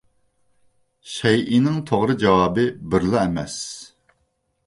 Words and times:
شەيئىنىڭ 1.15 1.75
توغرا 1.91 2.15
جاۋابى 2.23 2.65
بىرلا 2.95 3.23
ئەمەس. 3.27 3.59